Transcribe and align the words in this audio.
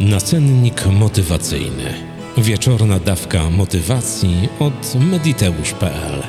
Nacennik 0.00 0.86
motywacyjny. 0.86 1.94
Wieczorna 2.38 2.98
dawka 2.98 3.50
motywacji 3.50 4.48
od 4.58 4.94
mediteusz.pl. 4.94 6.22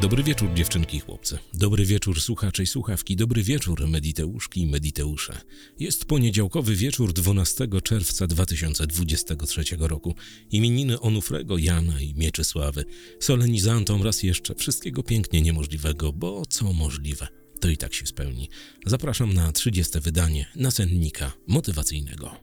Dobry 0.00 0.22
wieczór 0.22 0.54
dziewczynki 0.54 0.96
i 0.96 1.00
chłopcy. 1.00 1.38
Dobry 1.54 1.84
wieczór 1.84 2.20
słuchacze 2.20 2.62
i 2.62 2.66
słuchawki. 2.66 3.16
Dobry 3.16 3.42
wieczór 3.42 3.88
mediteuszki 3.88 4.60
i 4.60 4.66
mediteusze. 4.66 5.40
Jest 5.78 6.04
poniedziałkowy 6.04 6.74
wieczór 6.74 7.12
12 7.12 7.68
czerwca 7.84 8.26
2023 8.26 9.62
roku. 9.78 10.14
Imieniny 10.50 11.00
Onufrego, 11.00 11.58
Jana 11.58 12.00
i 12.00 12.14
Mieczysławy. 12.14 12.84
Solenizantom 13.20 14.02
raz 14.02 14.22
jeszcze 14.22 14.54
wszystkiego 14.54 15.02
pięknie 15.02 15.42
niemożliwego, 15.42 16.12
bo 16.12 16.46
co 16.46 16.72
możliwe– 16.72 17.28
to 17.60 17.68
i 17.68 17.76
tak 17.76 17.94
się 17.94 18.06
spełni. 18.06 18.48
Zapraszam 18.86 19.32
na 19.32 19.52
30. 19.52 20.00
wydanie 20.00 20.46
nasennika 20.56 21.32
motywacyjnego. 21.46 22.36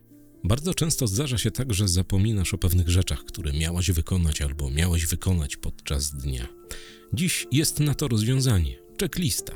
Bardzo 0.44 0.74
często 0.74 1.08
zdarza 1.08 1.38
się 1.38 1.52
tak, 1.52 1.74
że 1.74 1.88
zapominasz 1.88 2.54
o 2.54 2.58
pewnych 2.58 2.90
rzeczach, 2.90 3.24
które 3.24 3.54
miałaś 3.54 3.92
wykonać 3.92 4.42
albo 4.42 4.70
miałeś 4.70 5.06
wykonać 5.06 5.58
podczas 5.58 6.12
dnia. 6.12 6.48
Dziś 7.14 7.48
jest 7.52 7.80
na 7.80 7.96
to 7.96 8.08
rozwiązanie 8.08 8.76
checklista. 9.00 9.54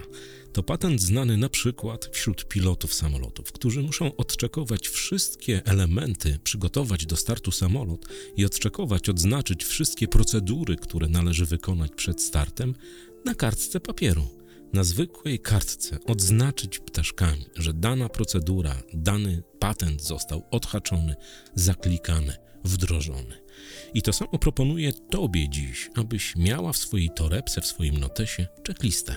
To 0.53 0.63
patent 0.63 1.01
znany 1.01 1.37
na 1.37 1.49
przykład 1.49 2.09
wśród 2.13 2.47
pilotów 2.47 2.93
samolotów, 2.93 3.51
którzy 3.51 3.81
muszą 3.81 4.15
odczekować 4.15 4.87
wszystkie 4.87 5.61
elementy, 5.65 6.39
przygotować 6.43 7.05
do 7.05 7.15
startu 7.15 7.51
samolot 7.51 8.05
i 8.37 8.45
odczekować, 8.45 9.09
odznaczyć 9.09 9.63
wszystkie 9.63 10.07
procedury, 10.07 10.75
które 10.75 11.07
należy 11.07 11.45
wykonać 11.45 11.91
przed 11.95 12.21
startem 12.21 12.75
na 13.25 13.35
kartce 13.35 13.79
papieru 13.79 14.40
na 14.73 14.83
zwykłej 14.83 15.39
kartce 15.39 15.97
odznaczyć 16.05 16.79
ptaszkami, 16.79 17.45
że 17.55 17.73
dana 17.73 18.09
procedura, 18.09 18.75
dany 18.93 19.43
patent 19.59 20.03
został 20.03 20.43
odhaczony, 20.51 21.15
zaklikany, 21.55 22.33
wdrożony. 22.63 23.41
I 23.93 24.01
to 24.01 24.13
samo 24.13 24.39
proponuję 24.39 24.93
Tobie 24.93 25.49
dziś, 25.49 25.89
abyś 25.95 26.35
miała 26.35 26.73
w 26.73 26.77
swojej 26.77 27.09
torebce, 27.15 27.61
w 27.61 27.65
swoim 27.65 27.97
notesie 27.97 28.47
checklistę. 28.67 29.15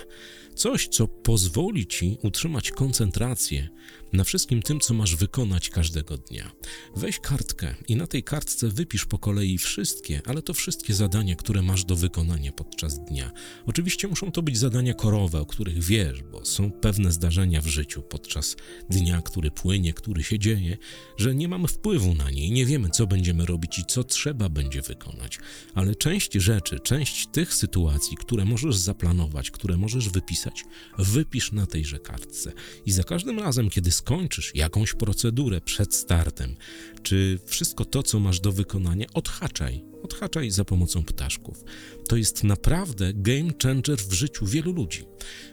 Coś, 0.55 0.87
co 0.87 1.07
pozwoli 1.07 1.87
Ci 1.87 2.17
utrzymać 2.23 2.71
koncentrację 2.71 3.69
na 4.13 4.23
wszystkim 4.23 4.61
tym, 4.61 4.79
co 4.79 4.93
masz 4.93 5.15
wykonać 5.15 5.69
każdego 5.69 6.17
dnia. 6.17 6.51
Weź 6.95 7.19
kartkę 7.19 7.75
i 7.87 7.95
na 7.95 8.07
tej 8.07 8.23
kartce 8.23 8.67
wypisz 8.69 9.05
po 9.05 9.19
kolei 9.19 9.57
wszystkie, 9.57 10.21
ale 10.25 10.41
to 10.41 10.53
wszystkie 10.53 10.93
zadania, 10.93 11.35
które 11.35 11.61
masz 11.61 11.85
do 11.85 11.95
wykonania 11.95 12.51
podczas 12.51 13.05
dnia. 13.05 13.31
Oczywiście 13.65 14.07
muszą 14.07 14.31
to 14.31 14.41
być 14.41 14.57
zadania 14.57 14.93
korowe, 14.93 15.39
o 15.39 15.45
których 15.45 15.83
wiesz, 15.83 16.23
bo 16.23 16.45
są 16.45 16.71
pewne 16.71 17.11
zdarzenia 17.11 17.61
w 17.61 17.67
życiu 17.67 18.01
podczas 18.01 18.55
dnia, 18.89 19.21
który 19.21 19.51
płynie, 19.51 19.93
który 19.93 20.23
się 20.23 20.39
dzieje, 20.39 20.77
że 21.17 21.35
nie 21.35 21.47
mamy 21.47 21.67
wpływu 21.67 22.15
na 22.15 22.31
nie 22.31 22.47
i 22.47 22.51
nie 22.51 22.65
wiemy, 22.65 22.89
co 22.89 23.07
będziemy 23.07 23.45
robić 23.45 23.79
i 23.79 23.85
co 23.85 24.03
trzeba 24.03 24.34
będzie 24.35 24.81
wykonać. 24.81 25.39
Ale 25.73 25.95
część 25.95 26.33
rzeczy, 26.33 26.79
część 26.79 27.27
tych 27.27 27.53
sytuacji, 27.53 28.17
które 28.17 28.45
możesz 28.45 28.77
zaplanować, 28.77 29.51
które 29.51 29.77
możesz 29.77 30.09
wypisać, 30.09 30.63
wypisz 30.97 31.51
na 31.51 31.65
tejże 31.65 31.99
kartce. 31.99 32.51
I 32.85 32.91
za 32.91 33.03
każdym 33.03 33.39
razem, 33.39 33.69
kiedy 33.69 33.91
skończysz 33.91 34.51
jakąś 34.55 34.93
procedurę 34.93 35.61
przed 35.61 35.95
startem, 35.95 36.55
czy 37.03 37.39
wszystko 37.45 37.85
to, 37.85 38.03
co 38.03 38.19
masz 38.19 38.39
do 38.39 38.51
wykonania, 38.51 39.05
odhaczaj. 39.13 39.83
Odhaczaj 40.03 40.51
za 40.51 40.65
pomocą 40.65 41.03
ptaszków. 41.03 41.63
To 42.07 42.15
jest 42.15 42.43
naprawdę 42.43 43.13
game 43.13 43.51
changer 43.63 43.97
w 43.97 44.13
życiu 44.13 44.45
wielu 44.45 44.73
ludzi. 44.73 45.03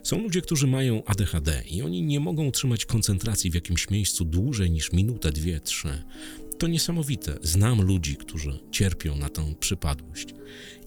Są 0.03 0.23
ludzie, 0.23 0.41
którzy 0.41 0.67
mają 0.67 1.05
ADHD 1.05 1.63
i 1.71 1.83
oni 1.83 2.03
nie 2.03 2.21
mogą 2.21 2.47
utrzymać 2.47 2.85
koncentracji 2.85 3.51
w 3.51 3.55
jakimś 3.55 3.91
miejscu 3.91 4.25
dłużej 4.25 4.71
niż 4.71 4.93
minutę, 4.93 5.33
dwie, 5.33 5.61
trzy 5.61 6.05
to 6.63 6.69
niesamowite. 6.69 7.39
Znam 7.43 7.83
ludzi, 7.83 8.17
którzy 8.17 8.59
cierpią 8.71 9.17
na 9.17 9.29
tę 9.29 9.55
przypadłość. 9.61 10.35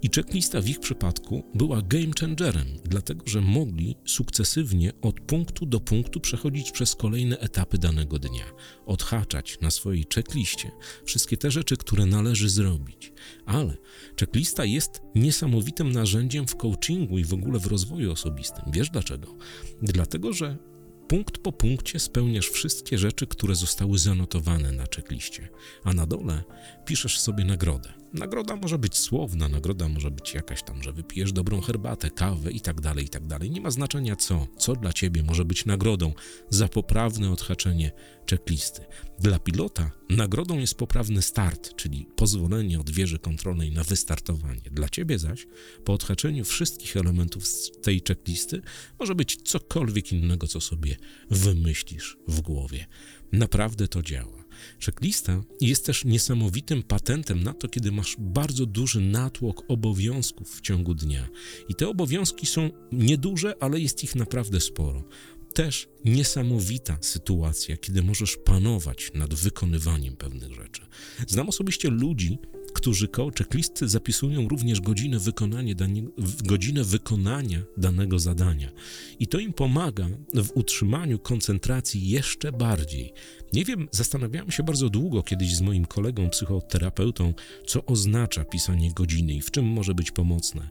I 0.01 0.09
checklista 0.15 0.61
w 0.61 0.69
ich 0.69 0.80
przypadku 0.80 1.43
była 1.53 1.81
game 1.81 2.11
changerem, 2.19 2.67
dlatego 2.86 3.23
że 3.27 3.41
mogli 3.41 3.95
sukcesywnie 4.05 4.91
od 5.02 5.19
punktu 5.19 5.65
do 5.65 5.80
punktu 5.80 6.19
przechodzić 6.19 6.71
przez 6.71 6.95
kolejne 6.95 7.39
etapy 7.39 7.77
danego 7.77 8.19
dnia, 8.19 8.45
odhaczać 8.85 9.58
na 9.61 9.71
swojej 9.71 10.05
checkliście 10.15 10.71
wszystkie 11.05 11.37
te 11.37 11.52
rzeczy, 11.52 11.77
które 11.77 12.05
należy 12.05 12.49
zrobić. 12.49 13.14
Ale 13.45 13.77
checklista 14.19 14.65
jest 14.65 15.02
niesamowitym 15.15 15.91
narzędziem 15.91 16.47
w 16.47 16.55
coachingu 16.55 17.17
i 17.17 17.23
w 17.23 17.33
ogóle 17.33 17.59
w 17.59 17.65
rozwoju 17.65 18.11
osobistym. 18.11 18.64
Wiesz 18.67 18.89
dlaczego? 18.89 19.35
Dlatego, 19.81 20.33
że 20.33 20.58
Punkt 21.08 21.38
po 21.38 21.52
punkcie 21.52 21.99
spełniasz 21.99 22.49
wszystkie 22.49 22.98
rzeczy, 22.98 23.27
które 23.27 23.55
zostały 23.55 23.98
zanotowane 23.98 24.71
na 24.71 24.88
czekliście, 24.88 25.49
a 25.83 25.93
na 25.93 26.05
dole 26.05 26.43
piszesz 26.86 27.20
sobie 27.20 27.45
nagrodę. 27.45 28.05
Nagroda 28.20 28.55
może 28.55 28.77
być 28.77 28.98
słowna, 28.98 29.49
nagroda 29.49 29.89
może 29.89 30.11
być 30.11 30.33
jakaś 30.33 30.64
tam, 30.64 30.83
że 30.83 30.92
wypijesz 30.92 31.31
dobrą 31.31 31.61
herbatę, 31.61 32.09
kawę 32.09 32.52
i 32.52 32.61
tak 32.61 32.81
dalej, 32.81 33.05
i 33.05 33.09
tak 33.09 33.27
dalej. 33.27 33.52
Nie 33.52 33.61
ma 33.61 33.71
znaczenia 33.71 34.15
co, 34.15 34.48
co 34.58 34.76
dla 34.76 34.93
ciebie 34.93 35.23
może 35.23 35.45
być 35.45 35.65
nagrodą 35.65 36.14
za 36.49 36.67
poprawne 36.67 37.31
odhaczenie 37.31 37.92
checklisty. 38.30 38.81
Dla 39.20 39.39
pilota 39.39 39.92
nagrodą 40.09 40.59
jest 40.59 40.76
poprawny 40.76 41.21
start, 41.21 41.76
czyli 41.76 42.08
pozwolenie 42.15 42.80
od 42.80 42.89
wieży 42.89 43.20
kontrolnej 43.20 43.71
na 43.71 43.83
wystartowanie. 43.83 44.70
Dla 44.71 44.89
ciebie 44.89 45.20
zaś, 45.20 45.47
po 45.83 45.93
odhaczeniu 45.93 46.45
wszystkich 46.45 46.97
elementów 46.97 47.47
z 47.47 47.71
tej 47.82 48.02
checklisty, 48.08 48.61
może 48.99 49.15
być 49.15 49.36
cokolwiek 49.36 50.11
innego, 50.11 50.47
co 50.47 50.61
sobie 50.61 50.95
wymyślisz 51.30 52.17
w 52.27 52.42
głowie. 52.42 52.86
Naprawdę 53.32 53.87
to 53.87 54.02
działa. 54.02 54.45
Checklista 54.86 55.43
jest 55.61 55.86
też 55.86 56.05
niesamowitym 56.05 56.83
patentem 56.83 57.43
na 57.43 57.54
to, 57.54 57.67
kiedy 57.67 57.92
masz 57.92 58.16
bardzo 58.20 58.66
duży 58.66 59.02
natłok 59.02 59.64
obowiązków 59.67 60.55
w 60.55 60.61
ciągu 60.61 60.93
dnia. 60.93 61.27
I 61.70 61.76
te 61.76 61.88
obowiązki 61.88 62.45
są 62.45 62.70
nieduże, 62.92 63.55
ale 63.60 63.80
jest 63.80 64.04
ich 64.04 64.15
naprawdę 64.15 64.60
sporo. 64.60 65.04
Też 65.54 65.88
niesamowita 66.05 66.98
sytuacja, 67.02 67.77
kiedy 67.77 68.04
możesz 68.04 68.38
panować 68.38 69.11
nad 69.14 69.33
wykonywaniem 69.33 70.15
pewnych 70.15 70.54
rzeczy. 70.54 70.82
Znam 71.27 71.49
osobiście 71.49 71.89
ludzi, 71.89 72.38
którzy 72.73 73.08
koło 73.08 73.32
checklisty 73.38 73.88
zapisują 73.88 74.48
również 74.48 74.82
godzinę, 74.82 75.20
wykonania, 75.20 75.76
godzinę 76.44 76.83
wykonania 76.83 77.64
danego 77.77 78.20
zadania. 78.20 78.71
I 79.20 79.27
to 79.27 79.39
im 79.39 79.54
pomaga 79.54 80.08
w 80.33 80.52
utrzymaniu 80.54 81.20
koncentracji 81.20 82.10
jeszcze 82.10 82.52
bardziej. 82.52 83.14
Nie 83.55 83.66
wiem, 83.66 83.88
zastanawiałem 83.92 84.52
się 84.52 84.64
bardzo 84.64 84.89
długo 84.89 85.23
kiedyś 85.23 85.55
z 85.55 85.61
moim 85.61 85.86
kolegą 85.86 86.30
psychoterapeutą, 86.30 87.33
co 87.67 87.86
oznacza 87.86 88.45
pisanie 88.45 88.92
godziny 88.92 89.33
i 89.33 89.42
w 89.42 89.52
czym 89.52 89.66
może 89.66 89.93
być 89.93 90.11
pomocne. 90.11 90.70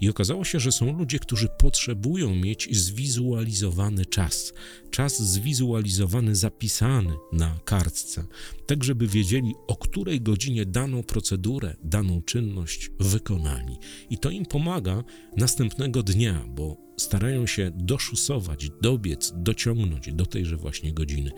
I 0.00 0.08
okazało 0.08 0.44
się, 0.44 0.60
że 0.60 0.72
są 0.72 0.98
ludzie, 0.98 1.18
którzy 1.18 1.48
potrzebują 1.58 2.34
mieć 2.34 2.68
zwizualizowany 2.76 4.06
czas. 4.06 4.52
Czas 4.90 5.22
zwizualizowany, 5.22 6.34
zapisany 6.36 7.14
na 7.32 7.58
kartce, 7.64 8.24
tak 8.66 8.84
żeby 8.84 9.06
wiedzieli, 9.06 9.54
o 9.66 9.76
której 9.76 10.20
godzinie 10.20 10.66
daną 10.66 11.02
procedurę, 11.02 11.76
daną 11.84 12.22
czynność 12.22 12.90
wykonali. 13.00 13.76
I 14.10 14.18
to 14.18 14.30
im 14.30 14.46
pomaga 14.46 15.04
następnego 15.36 16.02
dnia, 16.02 16.44
bo 16.48 16.85
starają 16.96 17.46
się 17.46 17.70
doszusować, 17.74 18.70
dobiec, 18.82 19.32
dociągnąć 19.36 20.12
do 20.12 20.26
tejże 20.26 20.56
właśnie 20.56 20.92
godziny. 20.92 21.30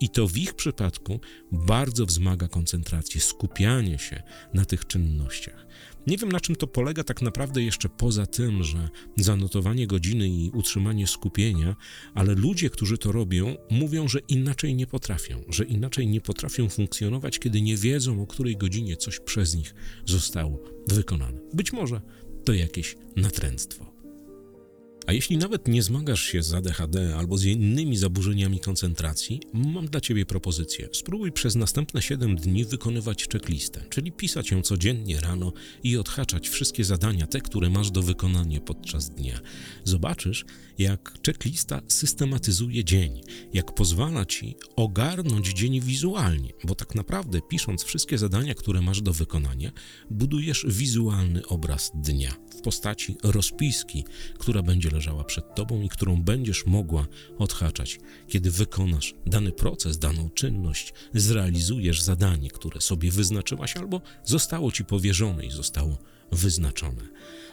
I 0.00 0.08
to 0.08 0.28
w 0.28 0.36
ich 0.36 0.54
przypadku 0.54 1.20
bardzo 1.52 2.06
wzmaga 2.06 2.48
koncentrację, 2.48 3.20
skupianie 3.20 3.98
się 3.98 4.22
na 4.54 4.64
tych 4.64 4.86
czynnościach. 4.86 5.66
Nie 6.06 6.16
wiem, 6.16 6.32
na 6.32 6.40
czym 6.40 6.56
to 6.56 6.66
polega 6.66 7.04
tak 7.04 7.22
naprawdę 7.22 7.62
jeszcze 7.62 7.88
poza 7.88 8.26
tym, 8.26 8.62
że 8.62 8.88
zanotowanie 9.16 9.86
godziny 9.86 10.28
i 10.28 10.50
utrzymanie 10.50 11.06
skupienia, 11.06 11.76
ale 12.14 12.34
ludzie, 12.34 12.70
którzy 12.70 12.98
to 12.98 13.12
robią, 13.12 13.56
mówią, 13.70 14.08
że 14.08 14.18
inaczej 14.28 14.74
nie 14.74 14.86
potrafią, 14.86 15.42
że 15.48 15.64
inaczej 15.64 16.06
nie 16.06 16.20
potrafią 16.20 16.68
funkcjonować, 16.68 17.38
kiedy 17.38 17.60
nie 17.60 17.76
wiedzą, 17.76 18.22
o 18.22 18.26
której 18.26 18.56
godzinie 18.56 18.96
coś 18.96 19.20
przez 19.20 19.54
nich 19.54 19.74
zostało 20.04 20.62
wykonane. 20.88 21.40
Być 21.54 21.72
może 21.72 22.00
to 22.44 22.52
jakieś 22.52 22.96
natręctwo. 23.16 23.95
A 25.06 25.12
jeśli 25.12 25.36
nawet 25.36 25.68
nie 25.68 25.82
zmagasz 25.82 26.22
się 26.22 26.42
z 26.42 26.54
ADHD 26.54 27.16
albo 27.16 27.38
z 27.38 27.44
innymi 27.44 27.96
zaburzeniami 27.96 28.60
koncentracji, 28.60 29.40
mam 29.52 29.86
dla 29.86 30.00
Ciebie 30.00 30.26
propozycję. 30.26 30.88
Spróbuj 30.92 31.32
przez 31.32 31.54
następne 31.56 32.02
7 32.02 32.36
dni 32.36 32.64
wykonywać 32.64 33.28
checklistę, 33.32 33.84
czyli 33.90 34.12
pisać 34.12 34.50
ją 34.50 34.62
codziennie 34.62 35.20
rano 35.20 35.52
i 35.82 35.96
odhaczać 35.96 36.48
wszystkie 36.48 36.84
zadania, 36.84 37.26
te, 37.26 37.40
które 37.40 37.70
masz 37.70 37.90
do 37.90 38.02
wykonania 38.02 38.60
podczas 38.60 39.10
dnia. 39.10 39.40
Zobaczysz, 39.84 40.44
jak 40.78 41.18
checklista 41.26 41.82
systematyzuje 41.88 42.84
dzień, 42.84 43.20
jak 43.52 43.74
pozwala 43.74 44.24
Ci 44.24 44.56
ogarnąć 44.76 45.52
dzień 45.52 45.80
wizualnie, 45.80 46.52
bo 46.64 46.74
tak 46.74 46.94
naprawdę 46.94 47.40
pisząc 47.48 47.84
wszystkie 47.84 48.18
zadania, 48.18 48.54
które 48.54 48.82
masz 48.82 49.02
do 49.02 49.12
wykonania, 49.12 49.72
budujesz 50.10 50.66
wizualny 50.68 51.46
obraz 51.46 51.92
dnia. 51.94 52.45
W 52.56 52.60
postaci 52.60 53.16
rozpiski, 53.22 54.04
która 54.38 54.62
będzie 54.62 54.90
leżała 54.90 55.24
przed 55.24 55.54
tobą 55.54 55.82
i 55.82 55.88
którą 55.88 56.22
będziesz 56.22 56.66
mogła 56.66 57.06
odhaczać, 57.38 57.98
kiedy 58.28 58.50
wykonasz 58.50 59.14
dany 59.26 59.52
proces, 59.52 59.98
daną 59.98 60.30
czynność, 60.30 60.92
zrealizujesz 61.14 62.02
zadanie, 62.02 62.50
które 62.50 62.80
sobie 62.80 63.10
wyznaczyłaś 63.10 63.76
albo 63.76 64.00
zostało 64.24 64.72
ci 64.72 64.84
powierzone 64.84 65.46
i 65.46 65.50
zostało 65.50 65.98
wyznaczone. 66.32 67.02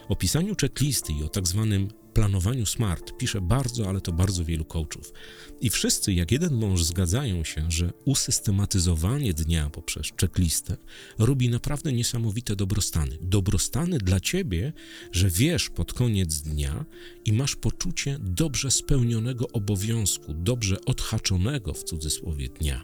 O 0.10 0.16
pisaniu 0.16 0.56
checklisty 0.62 1.14
i 1.14 1.24
o 1.24 1.30
tak 1.30 1.48
zwanym 1.48 1.90
planowaniu 2.14 2.66
SMART 2.66 3.18
pisze 3.18 3.42
bardzo, 3.42 3.90
ale 3.90 4.02
to 4.02 4.12
bardzo 4.12 4.46
wielu 4.46 4.66
coachów. 4.66 5.14
I 5.62 5.70
wszyscy 5.70 6.14
jak 6.14 6.32
jeden 6.32 6.54
mąż 6.54 6.84
zgadzają 6.84 7.44
się, 7.44 7.72
że 7.72 7.94
usystematyzowanie 8.06 9.34
dnia 9.34 9.70
poprzez 9.70 10.08
checklistę 10.22 10.78
robi 11.20 11.50
naprawdę 11.50 11.94
niesamowite 11.94 12.56
dobrostany. 12.56 13.18
Dobrostany 13.22 13.98
dla 13.98 14.20
ciebie, 14.20 14.74
że 15.12 15.30
wiesz 15.30 15.70
pod 15.70 15.94
koniec 15.94 16.42
dnia 16.42 16.86
i 17.26 17.34
masz 17.34 17.56
poczucie 17.56 18.18
dobrze 18.20 18.72
spełnionego 18.72 19.48
obowiązku, 19.48 20.34
dobrze 20.34 20.86
odhaczonego 20.86 21.74
w 21.74 21.84
cudzysłowie 21.84 22.50
dnia. 22.50 22.84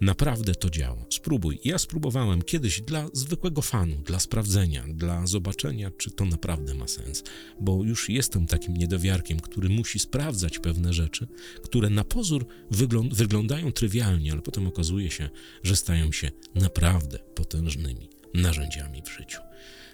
Naprawdę 0.00 0.54
to 0.54 0.70
działa. 0.70 1.06
Spróbuj. 1.10 1.58
Ja 1.64 1.78
spróbowałem 1.78 2.42
kiedyś 2.42 2.80
dla 2.80 3.08
zwykłego 3.12 3.62
fanu, 3.62 3.96
dla 3.96 4.20
sprawdzenia, 4.20 4.84
dla 4.88 5.26
zobaczenia, 5.26 5.90
czy 5.90 6.10
to 6.10 6.24
naprawdę 6.24 6.74
ma 6.74 6.88
sens, 6.88 7.24
bo 7.60 7.84
już 7.84 8.08
jestem 8.08 8.46
takim 8.46 8.76
niedowiarkiem, 8.76 9.40
który 9.40 9.68
musi 9.68 9.98
sprawdzać 9.98 10.58
pewne 10.58 10.92
rzeczy, 10.92 11.28
które 11.62 11.90
na 11.90 12.04
pozór 12.04 12.46
wyglą- 12.70 13.14
wyglądają 13.14 13.72
trywialnie, 13.72 14.32
ale 14.32 14.42
potem 14.42 14.66
okazuje 14.66 15.10
się, 15.10 15.30
że 15.62 15.76
stają 15.76 16.12
się 16.12 16.30
naprawdę 16.54 17.18
potężnymi 17.18 18.08
narzędziami 18.34 19.02
w 19.02 19.08
życiu. 19.18 19.40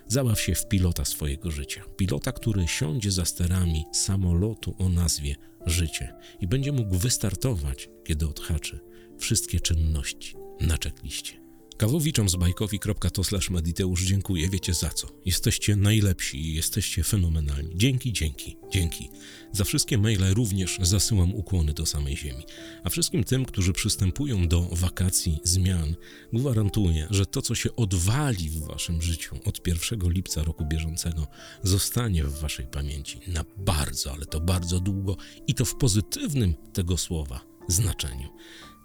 Zabaw 0.09 0.41
się 0.41 0.55
w 0.55 0.69
pilota 0.69 1.05
swojego 1.05 1.50
życia. 1.50 1.85
Pilota, 1.97 2.33
który 2.33 2.69
siądzie 2.69 3.11
za 3.11 3.25
sterami 3.25 3.85
samolotu 3.93 4.75
o 4.79 4.89
nazwie 4.89 5.37
życie 5.67 6.15
i 6.41 6.47
będzie 6.47 6.73
mógł 6.73 6.95
wystartować, 6.95 7.89
kiedy 8.05 8.27
odhaczy 8.29 8.81
wszystkie 9.19 9.61
czynności 9.61 10.37
na 10.61 10.76
checkliście. 10.84 11.44
Kawowiczom 11.76 12.28
z 12.28 12.37
bajkowi.to 12.37 13.22
mediteusz 13.50 14.05
dziękuję, 14.05 14.50
wiecie 14.50 14.75
za 14.75 14.90
co. 14.90 15.08
Jesteście 15.25 15.76
najlepsi 15.76 16.40
i 16.40 16.55
jesteście 16.55 17.02
fenomenalni. 17.02 17.70
Dzięki, 17.75 18.12
dzięki, 18.12 18.56
dzięki. 18.70 19.11
Za 19.52 19.64
wszystkie 19.64 19.99
maile 19.99 20.34
również 20.34 20.78
zasyłam 20.82 21.34
ukłony 21.34 21.72
do 21.72 21.87
samej 21.87 22.16
ziemi. 22.16 22.44
A 22.84 22.90
wszystkim 22.90 23.25
tym, 23.25 23.44
którzy 23.44 23.72
przystępują 23.72 24.49
do 24.49 24.69
wakacji 24.72 25.40
zmian, 25.44 25.96
gwarantuję, 26.32 27.06
że 27.11 27.26
to, 27.26 27.43
co 27.43 27.55
się 27.55 27.76
odwali 27.76 28.50
w 28.50 28.58
waszym 28.58 29.02
życiu 29.02 29.37
od 29.44 29.66
1 29.66 30.11
lipca 30.11 30.44
roku 30.44 30.64
bieżącego, 30.64 31.26
zostanie 31.62 32.25
w 32.25 32.40
waszej 32.40 32.66
pamięci 32.66 33.20
na 33.26 33.44
bardzo, 33.56 34.12
ale 34.12 34.26
to 34.26 34.40
bardzo 34.40 34.81
długo 34.81 35.16
i 35.46 35.55
to 35.55 35.64
w 35.64 35.76
pozytywnym 35.76 36.55
tego 36.72 36.96
słowa 36.96 37.40
znaczeniu. 37.69 38.28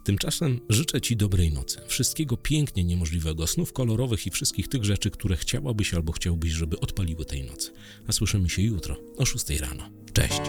Tymczasem 0.10 0.60
życzę 0.70 1.02
Ci 1.02 1.18
dobrej 1.18 1.52
nocy, 1.52 1.82
wszystkiego 1.88 2.38
pięknie 2.38 2.84
niemożliwego, 2.84 3.48
snów 3.48 3.74
kolorowych 3.74 4.28
i 4.28 4.30
wszystkich 4.32 4.68
tych 4.68 4.86
rzeczy, 4.86 5.12
które 5.12 5.36
chciałabyś 5.36 5.94
albo 5.94 6.12
chciałbyś, 6.12 6.52
żeby 6.52 6.80
odpaliły 6.80 7.26
tej 7.26 7.44
nocy. 7.44 7.72
A 8.08 8.12
słyszymy 8.12 8.50
się 8.50 8.62
jutro 8.62 8.96
o 9.18 9.26
6 9.26 9.50
rano. 9.50 9.90
Cześć! 10.14 10.42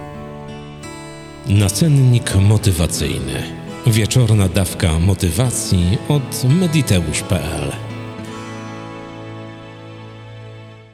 Nacennik 1.47 2.35
motywacyjny. 2.35 3.43
Wieczorna 3.87 4.49
dawka 4.49 4.99
motywacji 4.99 5.99
od 6.09 6.45
mediteusz.pl 6.45 7.90